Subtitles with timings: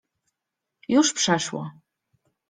[0.89, 1.71] Już przeszło.